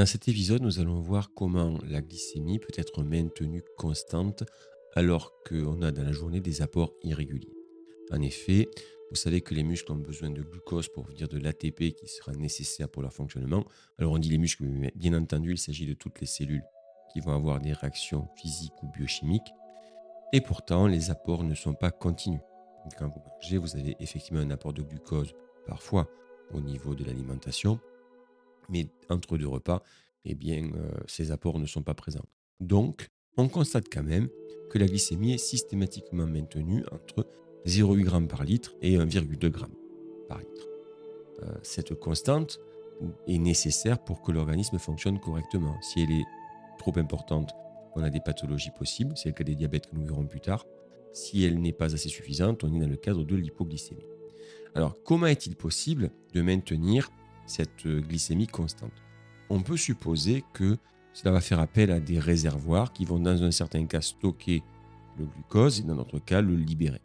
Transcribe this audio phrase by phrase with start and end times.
[0.00, 4.44] Dans cet épisode, nous allons voir comment la glycémie peut être maintenue constante
[4.94, 7.52] alors qu'on a dans la journée des apports irréguliers.
[8.10, 8.66] En effet,
[9.10, 12.32] vous savez que les muscles ont besoin de glucose pour venir de l'ATP qui sera
[12.32, 13.66] nécessaire pour leur fonctionnement.
[13.98, 16.64] Alors on dit les muscles, mais bien entendu, il s'agit de toutes les cellules
[17.12, 19.52] qui vont avoir des réactions physiques ou biochimiques.
[20.32, 22.40] Et pourtant, les apports ne sont pas continus.
[22.98, 25.34] Quand vous mangez, vous avez effectivement un apport de glucose,
[25.66, 26.08] parfois
[26.54, 27.78] au niveau de l'alimentation,
[28.70, 29.82] mais entre deux repas,
[30.24, 32.26] eh bien, euh, ces apports ne sont pas présents.
[32.60, 34.28] Donc, on constate quand même
[34.70, 37.26] que la glycémie est systématiquement maintenue entre
[37.66, 39.64] 0,8 g par litre et 1,2 g
[40.28, 40.68] par litre.
[41.42, 42.60] Euh, cette constante
[43.26, 45.80] est nécessaire pour que l'organisme fonctionne correctement.
[45.80, 46.24] Si elle est
[46.78, 47.52] trop importante,
[47.96, 50.66] on a des pathologies possibles, c'est le cas des diabètes que nous verrons plus tard.
[51.12, 54.06] Si elle n'est pas assez suffisante, on est dans le cadre de l'hypoglycémie.
[54.74, 57.10] Alors, comment est-il possible de maintenir
[57.50, 58.92] cette glycémie constante
[59.50, 60.78] On peut supposer que
[61.12, 64.62] cela va faire appel à des réservoirs qui vont dans un certain cas stocker
[65.18, 67.00] le glucose et dans notre cas le libérer.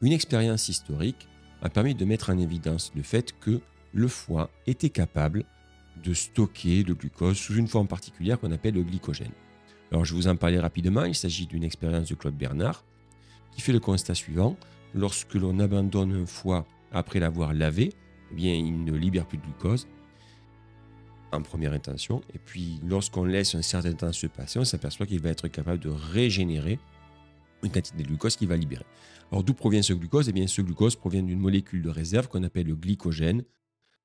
[0.00, 1.28] Une expérience historique
[1.62, 3.60] a permis de mettre en évidence le fait que
[3.92, 5.44] le foie était capable
[6.02, 9.32] de stocker le glucose sous une forme particulière qu'on appelle le glycogène.
[9.92, 12.84] Alors je vous en parlais rapidement, il s'agit d'une expérience de Claude Bernard
[13.52, 14.56] qui fait le constat suivant.
[14.94, 17.92] Lorsque l'on abandonne un foie après l'avoir lavé,
[18.30, 19.86] eh bien, il ne libère plus de glucose
[21.32, 22.22] en première intention.
[22.34, 25.80] Et puis lorsqu'on laisse un certain temps se passer, on s'aperçoit qu'il va être capable
[25.80, 26.78] de régénérer
[27.62, 28.84] une quantité de glucose qu'il va libérer.
[29.30, 30.28] Alors d'où provient ce glucose?
[30.28, 33.44] Eh bien ce glucose provient d'une molécule de réserve qu'on appelle le glycogène,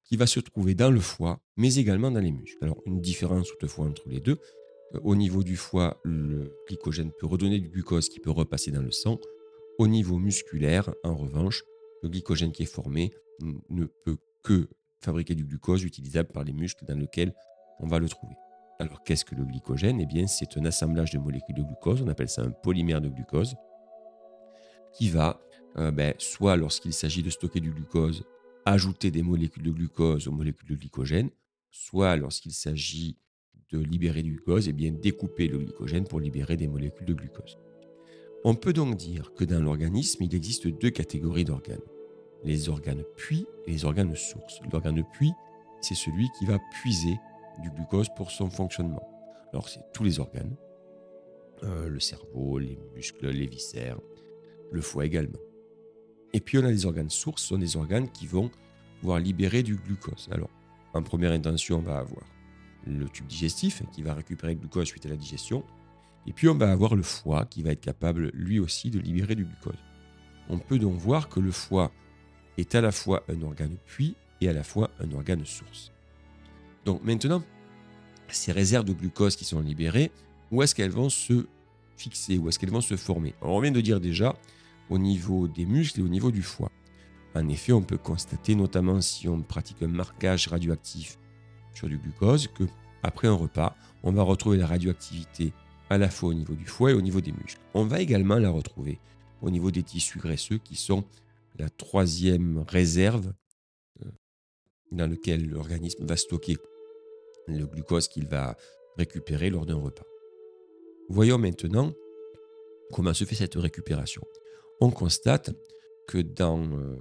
[0.04, 2.64] qui va se trouver dans le foie, mais également dans les muscles.
[2.64, 4.40] Alors une différence toutefois entre les deux.
[4.94, 8.84] Euh, au niveau du foie, le glycogène peut redonner du glucose qui peut repasser dans
[8.84, 9.20] le sang.
[9.80, 11.64] Au niveau musculaire, en revanche,
[12.04, 14.68] le glycogène qui est formé ne peut que
[15.00, 17.34] fabriquer du glucose utilisable par les muscles dans lequel
[17.80, 18.36] on va le trouver.
[18.80, 20.02] Alors qu'est-ce que le glycogène?
[20.02, 23.10] Eh bien c'est un assemblage de molécules de glucose, on appelle ça un polymère de
[23.10, 23.56] glucose,
[24.94, 25.40] qui va,
[25.78, 28.24] euh, ben, soit lorsqu'il s'agit de stocker du glucose,
[28.66, 31.30] ajouter des molécules de glucose aux molécules de glycogène,
[31.72, 33.18] soit lorsqu'il s'agit
[33.72, 37.58] de libérer du glucose, eh bien découper le glycogène pour libérer des molécules de glucose.
[38.44, 41.80] On peut donc dire que dans l'organisme, il existe deux catégories d'organes.
[42.44, 44.60] Les organes puits et les organes sources.
[44.72, 45.34] L'organe puits,
[45.82, 47.18] c'est celui qui va puiser
[47.62, 49.08] du glucose pour son fonctionnement.
[49.52, 50.56] Alors c'est tous les organes,
[51.64, 54.00] euh, le cerveau, les muscles, les viscères,
[54.72, 55.40] le foie également.
[56.34, 58.52] Et puis on a les organes sources, ce sont des organes qui vont
[59.00, 60.28] pouvoir libérer du glucose.
[60.32, 60.50] Alors,
[60.94, 62.26] en première intention, on va avoir
[62.86, 65.64] le tube digestif qui va récupérer le glucose suite à la digestion.
[66.28, 69.36] Et puis on va avoir le foie qui va être capable lui aussi de libérer
[69.36, 69.80] du glucose.
[70.50, 71.92] On peut donc voir que le foie
[72.58, 75.92] est à la fois un organe puits et à la fois un organe source.
[76.86, 77.44] Donc maintenant,
[78.28, 80.12] ces réserves de glucose qui sont libérées,
[80.52, 81.46] où est-ce qu'elles vont se
[81.98, 83.34] fixer, où est-ce qu'elles vont se former?
[83.42, 84.36] On vient de dire déjà
[84.90, 86.72] au niveau des muscles et au niveau du foie.
[87.34, 91.18] En effet, on peut constater, notamment si on pratique un marquage radioactif
[91.74, 92.64] sur du glucose, que
[93.04, 95.54] après un repas, on va retrouver la radioactivité
[95.90, 97.62] à la fois au niveau du foie et au niveau des muscles.
[97.74, 99.00] On va également la retrouver
[99.42, 101.04] au niveau des tissus graisseux qui sont
[101.58, 103.34] la troisième réserve
[104.04, 104.10] euh,
[104.92, 106.58] dans laquelle l'organisme va stocker
[107.48, 108.56] le glucose qu'il va
[108.98, 110.06] récupérer lors d'un repas.
[111.10, 111.94] Voyons maintenant
[112.92, 114.24] comment se fait cette récupération
[114.82, 115.52] on constate
[116.08, 116.60] que dans...
[116.60, 116.98] Euh,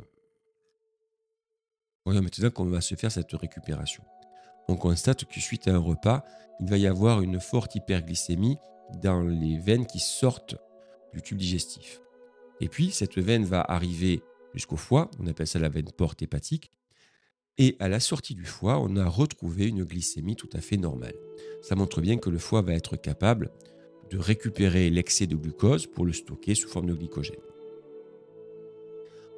[2.05, 4.05] voyons maintenant comment va se faire cette récupération.
[4.69, 6.25] On constate que suite à un repas,
[6.61, 8.57] il va y avoir une forte hyperglycémie
[9.03, 10.57] dans les veines qui sortent
[11.13, 12.01] du tube digestif.
[12.61, 14.23] Et puis, cette veine va arriver
[14.55, 16.71] jusqu'au foie, on appelle ça la veine porte hépatique,
[17.59, 21.15] et à la sortie du foie, on a retrouvé une glycémie tout à fait normale.
[21.63, 23.51] Ça montre bien que le foie va être capable
[24.11, 27.37] de récupérer l'excès de glucose pour le stocker sous forme de glycogène.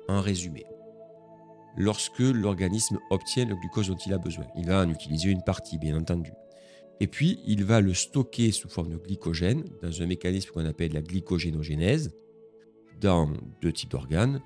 [0.09, 0.65] En résumé,
[1.77, 5.79] lorsque l'organisme obtient le glucose dont il a besoin, il va en utiliser une partie,
[5.79, 6.33] bien entendu.
[7.01, 10.95] Et puis, il va le stocker sous forme de glycogène dans un mécanisme qu'on appelle
[10.95, 12.13] la glycogénogénèse
[13.01, 13.31] dans
[13.61, 14.41] deux types d'organes,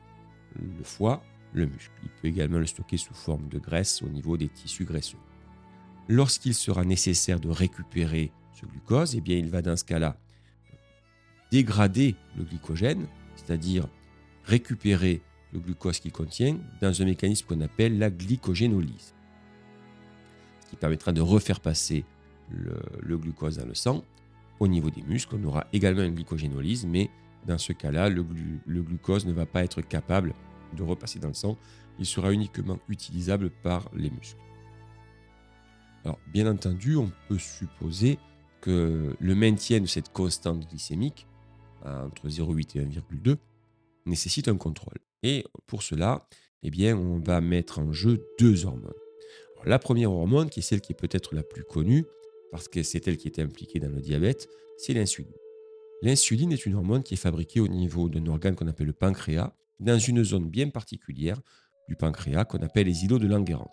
[0.56, 1.92] le foie, le muscle.
[2.02, 5.18] Il peut également le stocker sous forme de graisse au niveau des tissus graisseux.
[6.08, 10.16] Lorsqu'il sera nécessaire de récupérer ce glucose, eh bien, il va dans ce cas-là
[11.50, 13.06] dégrader le glycogène,
[13.36, 13.88] c'est-à-dire
[14.44, 19.14] récupérer le glucose qu'il contient dans un mécanisme qu'on appelle la glycogénolyse,
[20.64, 22.04] ce qui permettra de refaire passer
[22.50, 24.04] le, glucose dans le sang.
[24.60, 27.10] Au niveau des muscles, on aura également une glycogénolyse, mais
[27.46, 30.34] dans ce cas-là, le, glucose ne va pas être capable
[30.76, 31.56] de repasser dans le sang,
[31.98, 34.40] il sera uniquement utilisable par les muscles.
[36.04, 38.18] Alors, bien entendu, on peut supposer
[38.60, 41.26] que le maintien de cette constante glycémique,
[41.84, 43.36] entre 0,8 et 1,2,
[44.06, 44.98] nécessite un contrôle.
[45.22, 46.26] Et pour cela,
[46.62, 48.92] eh bien, on va mettre en jeu deux hormones.
[49.64, 52.06] la première hormone, qui est celle qui est peut-être la plus connue,
[52.50, 54.48] parce que c'est elle qui est impliquée dans le diabète,
[54.78, 55.32] c'est l'insuline.
[56.02, 59.52] L'insuline est une hormone qui est fabriquée au niveau d'un organe qu'on appelle le pancréas,
[59.80, 61.40] dans une zone bien particulière
[61.88, 63.70] du pancréas qu'on appelle les îlots de Langerhans.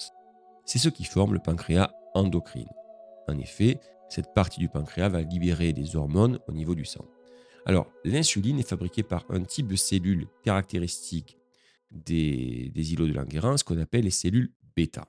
[0.66, 2.68] C'est ce qui forme le pancréas endocrine.
[3.30, 3.80] En effet,
[4.10, 7.06] cette partie du pancréas va libérer des hormones au niveau du sang.
[7.66, 11.38] Alors, l'insuline est fabriquée par un type de cellules caractéristiques
[11.92, 15.08] des, îlots de Langerhans qu'on appelle les cellules bêta.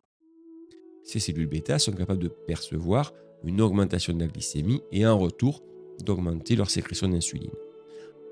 [1.05, 3.13] Ces cellules bêta sont capables de percevoir
[3.45, 5.63] une augmentation de la glycémie et en retour
[6.05, 7.53] d'augmenter leur sécrétion d'insuline.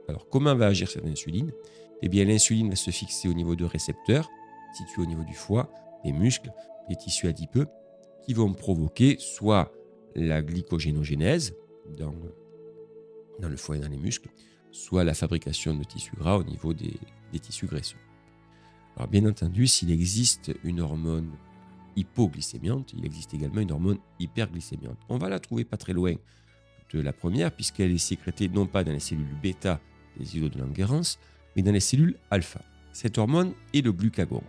[0.09, 1.53] Alors, comment va agir cette insuline?
[2.03, 4.29] Eh bien, l'insuline va se fixer au niveau de récepteurs
[4.77, 5.71] situés au niveau du foie,
[6.05, 6.53] des muscles,
[6.89, 7.67] des tissus adipeux,
[8.25, 9.73] qui vont provoquer soit
[10.15, 11.55] la glycogénogénèse
[11.97, 12.15] dans,
[13.41, 14.29] le foie et dans les muscles,
[14.71, 16.95] soit la fabrication de tissus gras au niveau des,
[17.33, 17.99] des tissus graisseux.
[18.97, 21.31] Alors bien entendu, s'il existe une hormone
[21.97, 24.99] hypoglycémiante, il existe également une hormone hyperglycémiante.
[25.09, 26.15] On va la trouver pas très loin
[26.93, 29.81] de la première, puisqu'elle est sécrétée non pas dans les cellules bêta
[30.19, 31.19] des îlots de Langerhans,
[31.55, 32.61] mais dans les cellules alpha.
[32.93, 34.43] Cette hormone est le glucagon.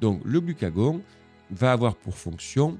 [0.00, 1.02] Donc le glucagon
[1.50, 2.78] va avoir pour fonction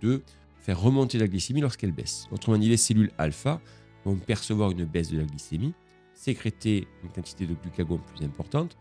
[0.00, 0.22] de
[0.60, 2.26] faire remonter la glycémie lorsqu'elle baisse.
[2.32, 3.60] Autrement dit, les cellules alpha
[4.04, 5.74] vont percevoir une baisse de la glycémie,
[6.12, 8.76] sécréter une quantité de glucagon plus importante,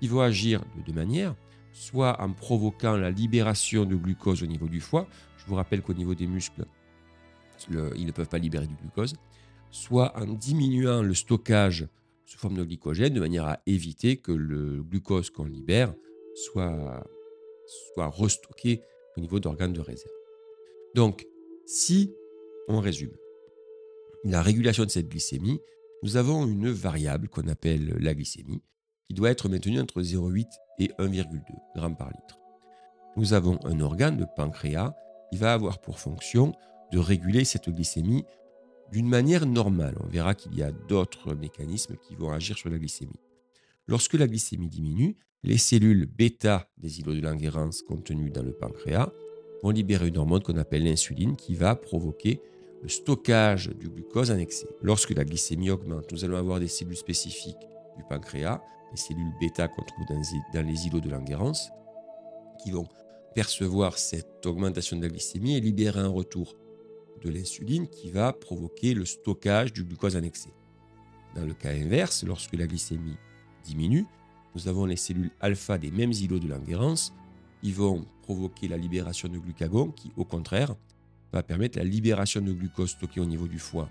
[0.00, 1.34] qui va agir de deux manières,
[1.72, 5.94] soit en provoquant la libération de glucose au niveau du foie, je vous rappelle qu'au
[5.94, 6.64] niveau des muscles,
[7.70, 9.14] ils ne peuvent pas libérer du glucose,
[9.70, 11.88] soit en diminuant le stockage
[12.24, 15.94] sous forme de glycogène de manière à éviter que le glucose qu'on libère
[16.34, 17.06] soit,
[17.94, 18.82] soit restocké
[19.16, 20.12] au niveau d'organes de réserve.
[20.94, 21.26] Donc,
[21.66, 22.14] si
[22.68, 23.12] on résume,
[24.24, 25.60] la régulation de cette glycémie,
[26.02, 28.62] nous avons une variable qu'on appelle la glycémie,
[29.08, 30.46] qui doit être maintenue entre 0,8
[30.78, 31.28] et 1,2 g
[31.74, 32.38] par litre.
[33.16, 34.94] Nous avons un organe, le pancréas,
[35.30, 36.52] qui va avoir pour fonction
[36.92, 38.24] de réguler cette glycémie
[38.92, 39.96] d'une manière normale.
[40.02, 43.20] On verra qu'il y a d'autres mécanismes qui vont agir sur la glycémie.
[43.86, 49.12] Lorsque la glycémie diminue, les cellules bêta des îlots de Langerhans contenues dans le pancréas
[49.62, 52.40] vont libérer une hormone qu'on appelle l'insuline qui va provoquer
[52.82, 54.68] le stockage du glucose en excès.
[54.82, 57.56] Lorsque la glycémie augmente, nous allons avoir des cellules spécifiques
[57.96, 58.62] du pancréas,
[58.92, 61.70] les cellules bêta qu'on trouve dans les îlots de Langerhans,
[62.62, 62.86] qui vont
[63.34, 66.56] percevoir cette augmentation de la glycémie et libérer un retour
[67.22, 70.20] de l'insuline qui va provoquer le stockage du glucose en.
[71.34, 73.16] Dans le cas inverse, lorsque la glycémie
[73.64, 74.06] diminue,
[74.54, 77.12] nous avons les cellules alpha des mêmes îlots de Langerhans
[77.62, 80.74] qui vont provoquer la libération de glucagon qui, au contraire,
[81.32, 83.88] va permettre la libération de glucose stocké au niveau du foie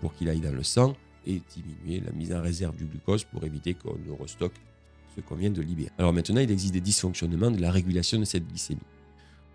[0.00, 0.94] pour qu'il aille dans le sang
[1.26, 4.54] et diminuer la mise en réserve du glucose pour éviter qu'on ne restocke
[5.14, 5.90] ce qu'on vient de libérer.
[5.98, 8.80] Alors maintenant, il existe des dysfonctionnements de la régulation de cette glycémie.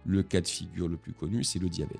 [0.05, 1.99] Le cas de figure le plus connu, c'est le diabète.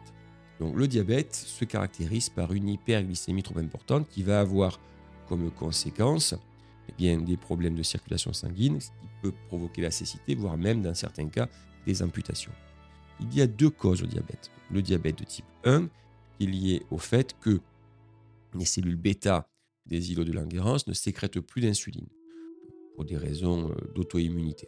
[0.60, 4.80] Le diabète se caractérise par une hyperglycémie trop importante qui va avoir
[5.28, 6.36] comme conséquence
[6.90, 10.82] eh bien, des problèmes de circulation sanguine, ce qui peut provoquer la cécité, voire même
[10.82, 11.48] dans certains cas
[11.86, 12.52] des amputations.
[13.22, 14.52] Il y a deux causes au diabète.
[14.72, 15.88] Le diabète de type 1
[16.38, 17.60] qui est lié au fait que
[18.54, 19.48] les cellules bêta
[19.86, 22.08] des îlots de Langerhans ne sécrètent plus d'insuline
[22.96, 24.68] pour des raisons euh, d'auto-immunité.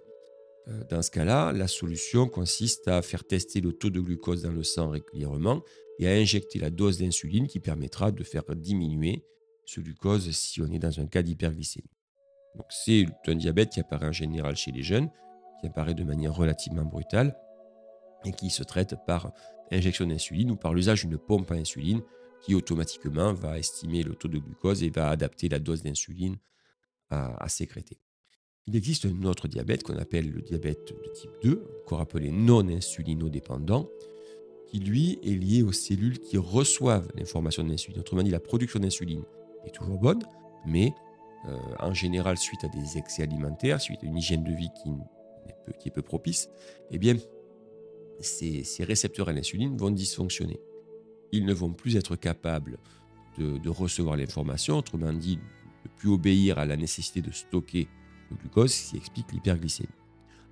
[0.67, 4.51] Euh, dans ce cas-là, la solution consiste à faire tester le taux de glucose dans
[4.51, 5.63] le sang régulièrement
[5.99, 9.25] et à injecter la dose d'insuline qui permettra de faire diminuer
[9.65, 11.89] ce glucose si on est dans un cas d'hyperglycémie.
[12.69, 15.09] c'est un diabète qui apparaît en général chez les jeunes,
[15.59, 17.37] qui apparaît de manière relativement brutale
[18.25, 19.31] et qui se traite par
[19.71, 22.01] injection d'insuline ou par l'usage d'une pompe à insuline
[22.41, 26.37] qui automatiquement va estimer le taux de glucose et va adapter la dose d'insuline
[27.09, 27.99] à sécréter.
[28.67, 32.67] Il existe un autre diabète qu'on appelle le diabète de type 2, encore appelé non
[32.67, 33.89] insulinodépendant,
[34.67, 37.99] qui lui est lié aux cellules qui reçoivent l'information de l'insuline.
[37.99, 39.23] Autrement dit, la production d'insuline
[39.65, 40.21] est toujours bonne,
[40.65, 40.93] mais
[41.47, 44.69] euh, en général, suite à des excès alimentaires, suite à une hygiène de vie
[45.79, 46.47] qui est peu, propice,
[46.91, 47.17] eh bien,
[48.19, 50.59] ces, récepteurs à l'insuline vont dysfonctionner.
[51.31, 52.77] Ils ne vont plus être capables
[53.39, 57.87] de, de recevoir l'information, autrement dit, de plus obéir à la nécessité de stocker
[58.35, 59.89] glucose, qui explique l'hyperglycémie.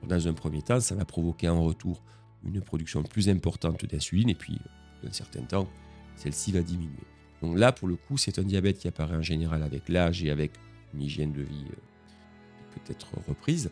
[0.07, 2.01] Dans un premier temps, ça va provoquer en retour
[2.45, 4.59] une production plus importante d'insuline et puis,
[5.03, 5.67] d'un certain temps,
[6.15, 7.07] celle-ci va diminuer.
[7.41, 10.29] Donc là, pour le coup, c'est un diabète qui apparaît en général avec l'âge et
[10.29, 10.51] avec
[10.93, 13.71] une hygiène de vie euh, peut-être reprise.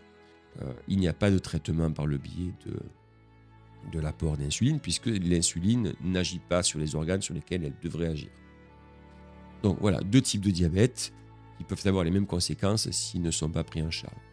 [0.62, 2.80] Euh, il n'y a pas de traitement par le biais de,
[3.92, 8.30] de l'apport d'insuline, puisque l'insuline n'agit pas sur les organes sur lesquels elle devrait agir.
[9.64, 11.14] Donc voilà, deux types de diabète
[11.58, 14.27] qui peuvent avoir les mêmes conséquences s'ils ne sont pas pris en charge.